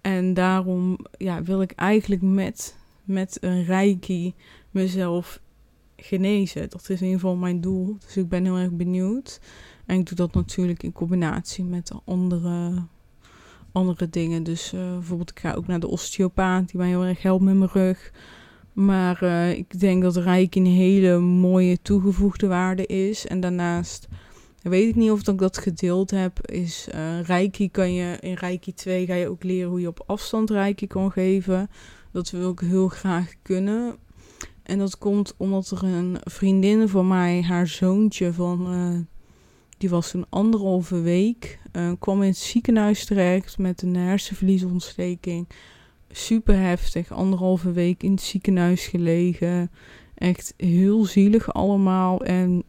En 0.00 0.34
daarom 0.34 0.98
ja, 1.18 1.42
wil 1.42 1.62
ik 1.62 1.72
eigenlijk 1.72 2.22
met, 2.22 2.76
met 3.04 3.38
een 3.40 3.64
reiki 3.64 4.34
mezelf 4.70 5.40
genezen. 6.02 6.70
Dat 6.70 6.80
is 6.80 7.00
in 7.00 7.06
ieder 7.06 7.20
geval 7.20 7.36
mijn 7.36 7.60
doel. 7.60 7.96
Dus 8.06 8.16
ik 8.16 8.28
ben 8.28 8.44
heel 8.44 8.56
erg 8.56 8.70
benieuwd. 8.70 9.40
En 9.86 9.98
ik 9.98 10.06
doe 10.06 10.16
dat 10.16 10.34
natuurlijk 10.34 10.82
in 10.82 10.92
combinatie 10.92 11.64
met 11.64 11.92
andere, 12.04 12.82
andere 13.72 14.10
dingen. 14.10 14.42
Dus 14.42 14.72
uh, 14.72 14.80
bijvoorbeeld, 14.92 15.30
ik 15.30 15.38
ga 15.40 15.52
ook 15.52 15.66
naar 15.66 15.80
de 15.80 15.88
osteopaat, 15.88 16.68
die 16.68 16.80
mij 16.80 16.88
heel 16.88 17.04
erg 17.04 17.22
helpt 17.22 17.44
met 17.44 17.56
mijn 17.56 17.70
rug. 17.72 18.12
Maar 18.72 19.22
uh, 19.22 19.50
ik 19.50 19.80
denk 19.80 20.02
dat 20.02 20.16
Reiki 20.16 20.60
een 20.60 20.66
hele 20.66 21.18
mooie 21.18 21.78
toegevoegde 21.82 22.46
waarde 22.46 22.86
is. 22.86 23.26
En 23.26 23.40
daarnaast 23.40 24.08
weet 24.62 24.88
ik 24.88 24.94
niet 24.94 25.10
of 25.10 25.28
ik 25.28 25.38
dat 25.38 25.58
gedeeld 25.58 26.10
heb. 26.10 26.46
Is 26.46 26.88
uh, 26.94 27.20
Reiki 27.20 27.70
kan 27.70 27.92
je 27.92 28.16
in 28.20 28.34
Reiki 28.34 28.74
2 28.74 29.06
ga 29.06 29.14
je 29.14 29.28
ook 29.28 29.42
leren 29.42 29.70
hoe 29.70 29.80
je 29.80 29.88
op 29.88 30.02
afstand 30.06 30.50
Reiki 30.50 30.86
kan 30.86 31.12
geven. 31.12 31.70
Dat 32.12 32.30
wil 32.30 32.50
ik 32.50 32.60
heel 32.60 32.88
graag 32.88 33.32
kunnen. 33.42 33.96
En 34.70 34.78
dat 34.78 34.98
komt 34.98 35.34
omdat 35.36 35.70
er 35.70 35.84
een 35.84 36.16
vriendin 36.20 36.88
van 36.88 37.08
mij, 37.08 37.42
haar 37.42 37.66
zoontje 37.66 38.32
van, 38.32 38.74
uh, 38.74 38.98
die 39.78 39.90
was 39.90 40.10
toen 40.10 40.26
anderhalve 40.28 41.00
week, 41.00 41.58
uh, 41.72 41.92
kwam 41.98 42.22
in 42.22 42.28
het 42.28 42.36
ziekenhuis 42.36 43.04
terecht 43.04 43.58
met 43.58 43.82
een 43.82 43.96
hersenverliesontsteking 43.96 45.48
super 46.10 46.58
heftig. 46.58 47.12
Anderhalve 47.12 47.72
week 47.72 48.02
in 48.02 48.10
het 48.10 48.22
ziekenhuis 48.22 48.86
gelegen. 48.86 49.70
Echt 50.14 50.54
heel 50.56 51.04
zielig 51.04 51.52
allemaal. 51.52 52.24
En 52.24 52.62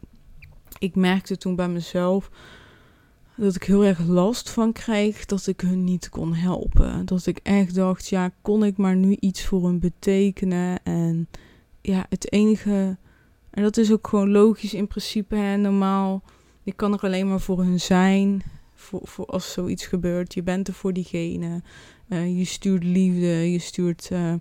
ik 0.78 0.94
merkte 0.94 1.36
toen 1.36 1.56
bij 1.56 1.68
mezelf 1.68 2.30
dat 3.36 3.54
ik 3.54 3.62
heel 3.62 3.84
erg 3.84 4.06
last 4.06 4.50
van 4.50 4.72
kreeg 4.72 5.24
dat 5.24 5.46
ik 5.46 5.60
hun 5.60 5.84
niet 5.84 6.08
kon 6.08 6.34
helpen. 6.34 7.06
Dat 7.06 7.26
ik 7.26 7.40
echt 7.42 7.74
dacht, 7.74 8.08
ja, 8.08 8.30
kon 8.42 8.64
ik 8.64 8.76
maar 8.76 8.96
nu 8.96 9.16
iets 9.20 9.44
voor 9.44 9.64
hun 9.64 9.78
betekenen? 9.78 10.82
En 10.82 11.28
ja, 11.82 12.06
het 12.08 12.32
enige. 12.32 12.96
En 13.50 13.62
dat 13.62 13.76
is 13.76 13.92
ook 13.92 14.08
gewoon 14.08 14.30
logisch 14.30 14.74
in 14.74 14.86
principe. 14.86 15.34
Hè, 15.34 15.56
normaal, 15.56 16.22
ik 16.62 16.76
kan 16.76 16.92
er 16.92 17.00
alleen 17.00 17.28
maar 17.28 17.40
voor 17.40 17.58
hun 17.62 17.80
zijn. 17.80 18.42
Voor, 18.74 19.00
voor 19.04 19.26
als 19.26 19.52
zoiets 19.52 19.86
gebeurt. 19.86 20.34
Je 20.34 20.42
bent 20.42 20.68
er 20.68 20.74
voor 20.74 20.92
diegene. 20.92 21.62
Uh, 22.08 22.38
je 22.38 22.44
stuurt 22.44 22.84
liefde, 22.84 23.50
je 23.50 23.58
stuurt 23.58 24.10
uh, 24.12 24.34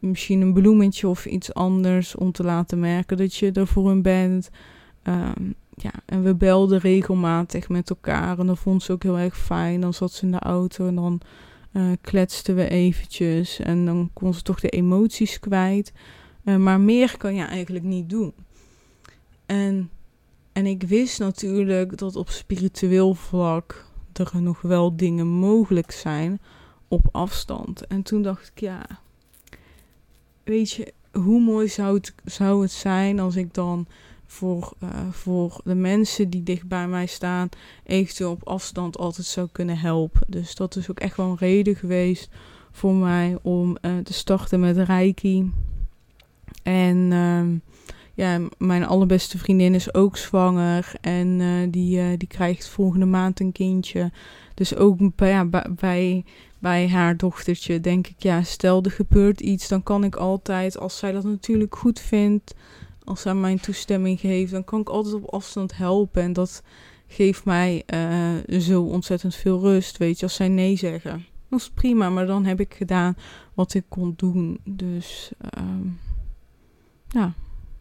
misschien 0.00 0.40
een 0.40 0.52
bloemetje 0.52 1.08
of 1.08 1.26
iets 1.26 1.54
anders 1.54 2.14
om 2.14 2.32
te 2.32 2.44
laten 2.44 2.80
merken 2.80 3.16
dat 3.16 3.34
je 3.34 3.52
er 3.52 3.66
voor 3.66 3.88
hen 3.88 4.02
bent. 4.02 4.50
Um, 5.02 5.54
ja, 5.74 5.92
en 6.06 6.22
we 6.22 6.34
belden 6.34 6.78
regelmatig 6.78 7.68
met 7.68 7.90
elkaar 7.90 8.38
en 8.38 8.46
dat 8.46 8.58
vond 8.58 8.82
ze 8.82 8.92
ook 8.92 9.02
heel 9.02 9.18
erg 9.18 9.38
fijn. 9.38 9.80
Dan 9.80 9.94
zat 9.94 10.12
ze 10.12 10.24
in 10.24 10.30
de 10.30 10.38
auto 10.38 10.86
en 10.86 10.94
dan 10.94 11.20
uh, 11.72 11.90
kletsten 12.00 12.54
we 12.54 12.68
eventjes 12.68 13.58
en 13.58 13.84
dan 13.84 14.10
kon 14.12 14.34
ze 14.34 14.42
toch 14.42 14.60
de 14.60 14.68
emoties 14.68 15.40
kwijt. 15.40 15.92
Maar 16.42 16.80
meer 16.80 17.16
kan 17.16 17.34
je 17.34 17.44
eigenlijk 17.44 17.84
niet 17.84 18.10
doen. 18.10 18.34
En, 19.46 19.90
en 20.52 20.66
ik 20.66 20.82
wist 20.82 21.18
natuurlijk 21.18 21.98
dat 21.98 22.16
op 22.16 22.30
spiritueel 22.30 23.14
vlak 23.14 23.88
er 24.12 24.42
nog 24.42 24.60
wel 24.60 24.96
dingen 24.96 25.26
mogelijk 25.26 25.90
zijn 25.90 26.40
op 26.88 27.08
afstand. 27.12 27.86
En 27.86 28.02
toen 28.02 28.22
dacht 28.22 28.50
ik, 28.54 28.60
ja, 28.60 28.86
weet 30.44 30.70
je, 30.70 30.92
hoe 31.12 31.40
mooi 31.40 31.68
zou 31.68 31.94
het, 31.94 32.14
zou 32.24 32.62
het 32.62 32.70
zijn 32.70 33.18
als 33.18 33.36
ik 33.36 33.54
dan 33.54 33.86
voor, 34.26 34.72
uh, 34.82 34.88
voor 35.10 35.60
de 35.64 35.74
mensen 35.74 36.30
die 36.30 36.42
dicht 36.42 36.68
bij 36.68 36.88
mij 36.88 37.06
staan, 37.06 37.48
eventueel 37.84 38.30
op 38.30 38.48
afstand 38.48 38.98
altijd 38.98 39.26
zou 39.26 39.48
kunnen 39.52 39.78
helpen. 39.78 40.20
Dus 40.26 40.54
dat 40.54 40.76
is 40.76 40.90
ook 40.90 41.00
echt 41.00 41.16
wel 41.16 41.26
een 41.26 41.36
reden 41.36 41.76
geweest 41.76 42.28
voor 42.70 42.94
mij 42.94 43.38
om 43.42 43.76
uh, 43.82 43.98
te 43.98 44.12
starten 44.12 44.60
met 44.60 44.76
Reiki. 44.76 45.50
En 46.62 46.96
uh, 46.96 47.42
ja, 48.14 48.40
mijn 48.58 48.86
allerbeste 48.86 49.38
vriendin 49.38 49.74
is 49.74 49.94
ook 49.94 50.16
zwanger 50.16 50.92
en 51.00 51.26
uh, 51.26 51.66
die, 51.70 52.16
die 52.16 52.28
krijgt 52.28 52.68
volgende 52.68 53.06
maand 53.06 53.40
een 53.40 53.52
kindje. 53.52 54.10
Dus 54.54 54.76
ook 54.76 54.98
ja, 55.16 55.48
bij, 55.76 56.24
bij 56.58 56.88
haar 56.88 57.16
dochtertje 57.16 57.80
denk 57.80 58.06
ik, 58.06 58.22
ja, 58.22 58.42
stel 58.42 58.82
er 58.82 58.90
gebeurt 58.90 59.40
iets, 59.40 59.68
dan 59.68 59.82
kan 59.82 60.04
ik 60.04 60.16
altijd, 60.16 60.78
als 60.78 60.98
zij 60.98 61.12
dat 61.12 61.24
natuurlijk 61.24 61.76
goed 61.76 62.00
vindt, 62.00 62.54
als 63.04 63.20
zij 63.20 63.34
mijn 63.34 63.60
toestemming 63.60 64.20
geeft, 64.20 64.52
dan 64.52 64.64
kan 64.64 64.80
ik 64.80 64.88
altijd 64.88 65.14
op 65.14 65.24
afstand 65.24 65.76
helpen. 65.76 66.22
En 66.22 66.32
dat 66.32 66.62
geeft 67.06 67.44
mij 67.44 67.82
uh, 67.94 68.60
zo 68.60 68.82
ontzettend 68.82 69.34
veel 69.34 69.60
rust, 69.60 69.96
weet 69.96 70.18
je, 70.18 70.24
als 70.24 70.34
zij 70.34 70.48
nee 70.48 70.76
zeggen. 70.76 71.26
Dat 71.48 71.60
is 71.60 71.70
prima, 71.70 72.10
maar 72.10 72.26
dan 72.26 72.44
heb 72.44 72.60
ik 72.60 72.74
gedaan 72.74 73.16
wat 73.54 73.74
ik 73.74 73.84
kon 73.88 74.12
doen. 74.16 74.58
Dus, 74.64 75.32
uh, 75.58 75.62
ja, 77.10 77.32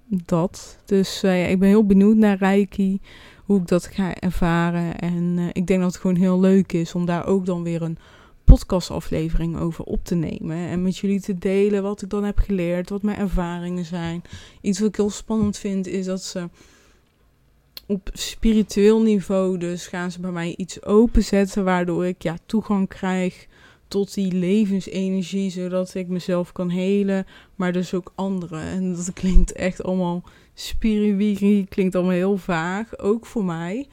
dat. 0.06 0.78
Dus 0.86 1.24
uh, 1.24 1.42
ja, 1.42 1.48
ik 1.48 1.60
ben 1.60 1.68
heel 1.68 1.86
benieuwd 1.86 2.16
naar 2.16 2.38
Reiki, 2.38 3.00
hoe 3.46 3.60
ik 3.60 3.68
dat 3.68 3.86
ga 3.86 4.16
ervaren. 4.16 5.00
En 5.00 5.38
uh, 5.38 5.48
ik 5.54 5.68
denk 5.68 5.82
dat 5.82 5.92
het 5.92 6.02
gewoon 6.02 6.16
heel 6.16 6.40
leuk 6.40 6.74
is 6.74 6.96
om 6.96 7.06
daar 7.06 7.26
ook 7.26 7.46
dan 7.46 7.64
weer 7.64 7.82
een 7.82 7.98
podcastaflevering 8.44 9.58
over 9.58 9.84
op 9.84 10.06
te 10.06 10.16
nemen. 10.16 10.58
En 10.58 10.84
met 10.84 10.98
jullie 10.98 11.22
te 11.22 11.38
delen 11.38 11.84
wat 11.84 12.02
ik 12.02 12.10
dan 12.10 12.24
heb 12.24 12.40
geleerd, 12.40 12.90
wat 12.90 13.02
mijn 13.02 13.18
ervaringen 13.18 13.86
zijn. 13.86 14.22
Iets 14.62 14.80
wat 14.80 14.90
ik 14.90 14.96
heel 14.96 15.10
spannend 15.10 15.58
vind 15.58 15.88
is 15.88 16.06
dat 16.06 16.24
ze 16.24 16.50
op 17.86 18.10
spiritueel 18.14 19.02
niveau, 19.02 19.58
dus 19.58 19.88
gaan 19.88 20.12
ze 20.12 20.20
bij 20.20 20.32
mij 20.32 20.54
iets 20.58 20.84
openzetten, 20.84 21.64
waardoor 21.64 22.06
ik 22.06 22.24
ja, 22.24 22.38
toegang 22.46 22.88
krijg 22.88 23.48
tot 23.90 24.14
die 24.14 24.34
levensenergie, 24.34 25.50
zodat 25.50 25.94
ik 25.94 26.08
mezelf 26.08 26.52
kan 26.52 26.70
helen, 26.70 27.26
maar 27.56 27.72
dus 27.72 27.94
ook 27.94 28.12
anderen. 28.16 28.62
En 28.62 28.94
dat 28.94 29.14
klinkt 29.22 29.52
echt 29.52 29.84
allemaal 29.84 30.24
spiriwiri, 30.54 31.66
klinkt 31.66 31.96
allemaal 31.96 32.14
heel 32.14 32.38
vaag, 32.38 32.98
ook 32.98 33.26
voor 33.26 33.46
mij 33.46 33.88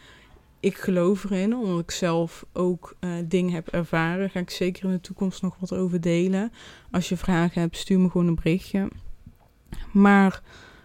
ik 0.66 0.76
geloof 0.76 1.24
erin, 1.24 1.56
omdat 1.56 1.80
ik 1.80 1.90
zelf 1.90 2.46
ook 2.52 2.96
uh, 3.00 3.10
dingen 3.24 3.52
heb 3.52 3.68
ervaren. 3.68 4.30
Ga 4.30 4.40
ik 4.40 4.50
zeker 4.50 4.84
in 4.84 4.90
de 4.90 5.00
toekomst 5.00 5.42
nog 5.42 5.56
wat 5.58 5.72
over 5.72 6.00
delen. 6.00 6.52
Als 6.90 7.08
je 7.08 7.16
vragen 7.16 7.60
hebt, 7.60 7.76
stuur 7.76 7.98
me 7.98 8.10
gewoon 8.10 8.26
een 8.26 8.34
berichtje. 8.34 8.88
Maar 9.92 10.42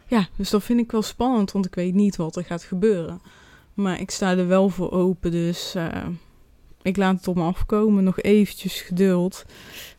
ja, 0.08 0.28
dus 0.36 0.50
dat 0.50 0.64
vind 0.64 0.80
ik 0.80 0.92
wel 0.92 1.02
spannend, 1.02 1.52
want 1.52 1.66
ik 1.66 1.76
weet 1.76 1.94
niet 1.94 2.16
wat 2.16 2.36
er 2.36 2.44
gaat 2.44 2.64
gebeuren. 2.64 3.22
Maar 3.74 4.00
ik 4.00 4.12
sta 4.12 4.38
er 4.38 4.48
wel 4.48 4.70
voor 4.70 4.92
open, 4.92 5.32
dus 5.32 5.76
uh, 5.76 6.08
ik 6.84 6.98
laat 6.98 7.16
het 7.16 7.28
op 7.28 7.36
me 7.36 7.44
afkomen. 7.44 8.04
Nog 8.04 8.22
eventjes 8.22 8.82
geduld. 8.82 9.46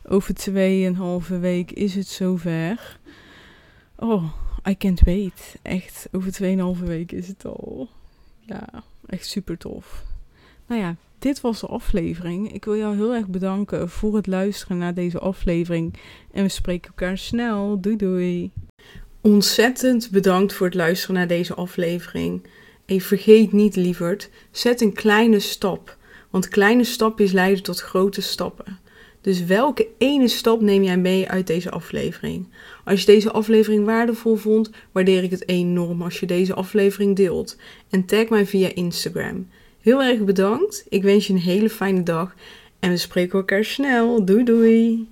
Over 0.07 0.33
tweeënhalve 0.33 1.39
week 1.39 1.71
is 1.71 1.95
het 1.95 2.07
zover. 2.07 2.99
Oh, 3.95 4.23
I 4.69 4.77
can't 4.77 5.01
wait. 5.01 5.55
Echt, 5.61 6.07
over 6.11 6.31
tweeënhalve 6.31 6.85
week 6.85 7.11
is 7.11 7.27
het 7.27 7.45
al. 7.45 7.89
Ja, 8.39 8.67
echt 9.05 9.27
super 9.27 9.57
tof. 9.57 10.03
Nou 10.67 10.81
ja, 10.81 10.95
dit 11.19 11.41
was 11.41 11.59
de 11.59 11.67
aflevering. 11.67 12.53
Ik 12.53 12.65
wil 12.65 12.77
jou 12.77 12.95
heel 12.95 13.13
erg 13.13 13.27
bedanken 13.27 13.89
voor 13.89 14.15
het 14.15 14.27
luisteren 14.27 14.77
naar 14.77 14.93
deze 14.93 15.19
aflevering. 15.19 15.93
En 16.31 16.43
we 16.43 16.49
spreken 16.49 16.87
elkaar 16.87 17.17
snel. 17.17 17.79
Doei 17.81 17.95
doei. 17.95 18.51
Ontzettend 19.21 20.09
bedankt 20.11 20.53
voor 20.53 20.65
het 20.65 20.75
luisteren 20.75 21.15
naar 21.15 21.27
deze 21.27 21.53
aflevering. 21.53 22.47
En 22.85 23.01
vergeet 23.01 23.51
niet, 23.51 23.75
lieverd, 23.75 24.29
zet 24.51 24.81
een 24.81 24.93
kleine 24.93 25.39
stap. 25.39 25.97
Want 26.33 26.47
kleine 26.47 26.83
stapjes 26.83 27.31
leiden 27.31 27.63
tot 27.63 27.79
grote 27.79 28.21
stappen. 28.21 28.79
Dus 29.21 29.45
welke 29.45 29.87
ene 29.97 30.27
stap 30.27 30.61
neem 30.61 30.83
jij 30.83 30.97
mee 30.97 31.29
uit 31.29 31.47
deze 31.47 31.69
aflevering? 31.69 32.47
Als 32.83 32.99
je 32.99 33.05
deze 33.05 33.31
aflevering 33.31 33.85
waardevol 33.85 34.35
vond, 34.35 34.69
waardeer 34.91 35.23
ik 35.23 35.31
het 35.31 35.47
enorm 35.47 36.01
als 36.01 36.19
je 36.19 36.25
deze 36.25 36.53
aflevering 36.53 37.15
deelt. 37.15 37.57
En 37.89 38.05
tag 38.05 38.29
mij 38.29 38.45
via 38.45 38.73
Instagram. 38.73 39.47
Heel 39.81 40.03
erg 40.03 40.19
bedankt. 40.23 40.85
Ik 40.89 41.03
wens 41.03 41.27
je 41.27 41.33
een 41.33 41.39
hele 41.39 41.69
fijne 41.69 42.03
dag. 42.03 42.35
En 42.79 42.89
we 42.89 42.97
spreken 42.97 43.39
elkaar 43.39 43.63
snel. 43.63 44.25
Doei 44.25 44.43
doei. 44.43 45.07